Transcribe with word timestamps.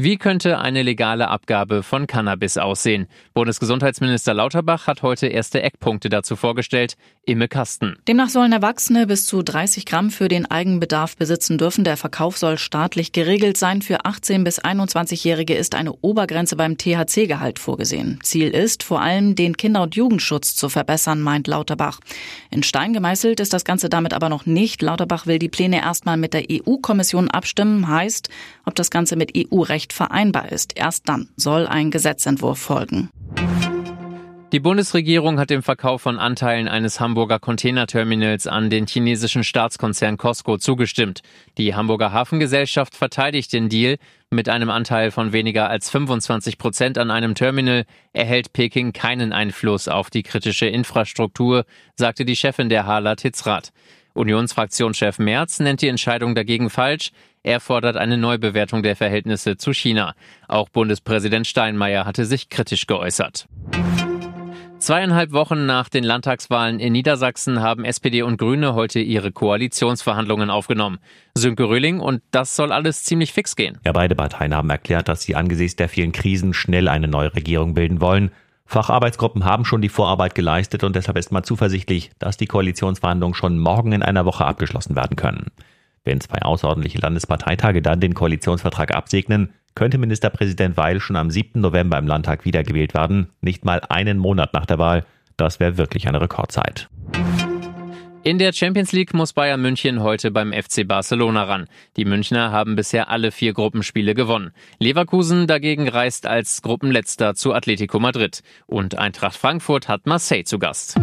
Wie 0.00 0.16
könnte 0.16 0.60
eine 0.60 0.84
legale 0.84 1.26
Abgabe 1.26 1.82
von 1.82 2.06
Cannabis 2.06 2.56
aussehen? 2.56 3.08
Bundesgesundheitsminister 3.34 4.32
Lauterbach 4.32 4.86
hat 4.86 5.02
heute 5.02 5.26
erste 5.26 5.60
Eckpunkte 5.60 6.08
dazu 6.08 6.36
vorgestellt. 6.36 6.96
Imme 7.26 7.48
Kasten. 7.48 7.96
Demnach 8.06 8.28
sollen 8.28 8.52
Erwachsene 8.52 9.08
bis 9.08 9.26
zu 9.26 9.42
30 9.42 9.86
Gramm 9.86 10.10
für 10.10 10.28
den 10.28 10.46
Eigenbedarf 10.46 11.16
besitzen 11.16 11.58
dürfen. 11.58 11.82
Der 11.82 11.96
Verkauf 11.96 12.38
soll 12.38 12.58
staatlich 12.58 13.10
geregelt 13.10 13.56
sein. 13.56 13.82
Für 13.82 14.04
18 14.04 14.44
bis 14.44 14.62
21-Jährige 14.62 15.54
ist 15.54 15.74
eine 15.74 15.92
Obergrenze 15.94 16.54
beim 16.54 16.78
THC-Gehalt 16.78 17.58
vorgesehen. 17.58 18.20
Ziel 18.22 18.50
ist, 18.50 18.84
vor 18.84 19.02
allem 19.02 19.34
den 19.34 19.56
Kinder- 19.56 19.82
und 19.82 19.96
Jugendschutz 19.96 20.54
zu 20.54 20.68
verbessern, 20.68 21.20
meint 21.20 21.48
Lauterbach. 21.48 21.98
In 22.52 22.62
Stein 22.62 22.92
gemeißelt 22.92 23.40
ist 23.40 23.52
das 23.52 23.64
Ganze 23.64 23.88
damit 23.88 24.14
aber 24.14 24.28
noch 24.28 24.46
nicht. 24.46 24.80
Lauterbach 24.80 25.26
will 25.26 25.40
die 25.40 25.48
Pläne 25.48 25.82
erstmal 25.82 26.16
mit 26.16 26.34
der 26.34 26.44
EU-Kommission 26.48 27.28
abstimmen. 27.28 27.88
Heißt, 27.88 28.28
ob 28.64 28.76
das 28.76 28.90
Ganze 28.90 29.16
mit 29.16 29.32
EU-Recht 29.36 29.87
nicht 29.88 29.92
vereinbar 29.92 30.52
ist. 30.52 30.76
Erst 30.76 31.08
dann 31.08 31.28
soll 31.36 31.66
ein 31.66 31.90
Gesetzentwurf 31.90 32.58
folgen. 32.58 33.08
Die 34.52 34.60
Bundesregierung 34.60 35.38
hat 35.38 35.50
dem 35.50 35.62
Verkauf 35.62 36.00
von 36.00 36.18
Anteilen 36.18 36.68
eines 36.68 37.00
Hamburger 37.00 37.38
Containerterminals 37.38 38.46
an 38.46 38.70
den 38.70 38.86
chinesischen 38.86 39.44
Staatskonzern 39.44 40.16
Costco 40.16 40.56
zugestimmt. 40.56 41.20
Die 41.58 41.74
Hamburger 41.74 42.12
Hafengesellschaft 42.12 42.94
verteidigt 42.96 43.52
den 43.52 43.68
Deal. 43.68 43.96
Mit 44.30 44.48
einem 44.48 44.70
Anteil 44.70 45.10
von 45.10 45.32
weniger 45.32 45.68
als 45.68 45.90
25 45.90 46.56
Prozent 46.56 46.96
an 46.96 47.10
einem 47.10 47.34
Terminal 47.34 47.84
erhält 48.14 48.54
Peking 48.54 48.94
keinen 48.94 49.34
Einfluss 49.34 49.86
auf 49.86 50.08
die 50.08 50.22
kritische 50.22 50.66
Infrastruktur, 50.66 51.66
sagte 51.96 52.24
die 52.24 52.36
Chefin 52.36 52.70
der 52.70 52.86
Hala 52.86 53.16
Titzrath. 53.16 53.72
Unionsfraktionschef 54.14 55.18
Merz 55.18 55.60
nennt 55.60 55.82
die 55.82 55.88
Entscheidung 55.88 56.34
dagegen 56.34 56.70
falsch. 56.70 57.12
Er 57.48 57.60
fordert 57.60 57.96
eine 57.96 58.18
Neubewertung 58.18 58.82
der 58.82 58.94
Verhältnisse 58.94 59.56
zu 59.56 59.72
China. 59.72 60.12
Auch 60.48 60.68
Bundespräsident 60.68 61.46
Steinmeier 61.46 62.04
hatte 62.04 62.26
sich 62.26 62.50
kritisch 62.50 62.86
geäußert. 62.86 63.48
Zweieinhalb 64.76 65.32
Wochen 65.32 65.64
nach 65.64 65.88
den 65.88 66.04
Landtagswahlen 66.04 66.78
in 66.78 66.92
Niedersachsen 66.92 67.62
haben 67.62 67.86
SPD 67.86 68.20
und 68.20 68.36
Grüne 68.36 68.74
heute 68.74 69.00
ihre 69.00 69.32
Koalitionsverhandlungen 69.32 70.50
aufgenommen. 70.50 70.98
Sönke 71.34 71.70
Röhling 71.70 72.00
und 72.00 72.20
das 72.32 72.54
soll 72.54 72.70
alles 72.70 73.04
ziemlich 73.04 73.32
fix 73.32 73.56
gehen. 73.56 73.78
Ja, 73.82 73.92
beide 73.92 74.14
Parteien 74.14 74.54
haben 74.54 74.68
erklärt, 74.68 75.08
dass 75.08 75.22
sie 75.22 75.34
angesichts 75.34 75.76
der 75.76 75.88
vielen 75.88 76.12
Krisen 76.12 76.52
schnell 76.52 76.86
eine 76.86 77.08
neue 77.08 77.34
Regierung 77.34 77.72
bilden 77.72 78.02
wollen. 78.02 78.30
Facharbeitsgruppen 78.66 79.46
haben 79.46 79.64
schon 79.64 79.80
die 79.80 79.88
Vorarbeit 79.88 80.34
geleistet 80.34 80.84
und 80.84 80.94
deshalb 80.94 81.16
ist 81.16 81.32
man 81.32 81.44
zuversichtlich, 81.44 82.10
dass 82.18 82.36
die 82.36 82.44
Koalitionsverhandlungen 82.44 83.34
schon 83.34 83.58
morgen 83.58 83.92
in 83.92 84.02
einer 84.02 84.26
Woche 84.26 84.44
abgeschlossen 84.44 84.96
werden 84.96 85.16
können. 85.16 85.46
Wenn 86.08 86.22
zwei 86.22 86.40
außerordentliche 86.40 87.00
Landesparteitage 87.00 87.82
dann 87.82 88.00
den 88.00 88.14
Koalitionsvertrag 88.14 88.94
absegnen, 88.94 89.50
könnte 89.74 89.98
Ministerpräsident 89.98 90.78
Weil 90.78 91.00
schon 91.00 91.16
am 91.16 91.30
7. 91.30 91.60
November 91.60 91.98
im 91.98 92.06
Landtag 92.06 92.46
wiedergewählt 92.46 92.94
werden, 92.94 93.28
nicht 93.42 93.66
mal 93.66 93.82
einen 93.90 94.16
Monat 94.16 94.54
nach 94.54 94.64
der 94.64 94.78
Wahl. 94.78 95.04
Das 95.36 95.60
wäre 95.60 95.76
wirklich 95.76 96.08
eine 96.08 96.22
Rekordzeit. 96.22 96.88
In 98.22 98.38
der 98.38 98.54
Champions 98.54 98.92
League 98.92 99.12
muss 99.12 99.34
Bayern 99.34 99.60
München 99.60 100.00
heute 100.00 100.30
beim 100.30 100.54
FC 100.54 100.88
Barcelona 100.88 101.42
ran. 101.42 101.66
Die 101.98 102.06
Münchner 102.06 102.52
haben 102.52 102.74
bisher 102.74 103.10
alle 103.10 103.30
vier 103.30 103.52
Gruppenspiele 103.52 104.14
gewonnen. 104.14 104.52
Leverkusen 104.78 105.46
dagegen 105.46 105.90
reist 105.90 106.26
als 106.26 106.62
Gruppenletzter 106.62 107.34
zu 107.34 107.52
Atletico 107.52 108.00
Madrid. 108.00 108.40
Und 108.66 108.96
Eintracht 108.96 109.36
Frankfurt 109.36 109.88
hat 109.88 110.06
Marseille 110.06 110.44
zu 110.44 110.58
Gast. 110.58 110.98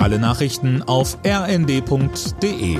Alle 0.00 0.18
Nachrichten 0.18 0.82
auf 0.82 1.16
rnd.de 1.24 2.78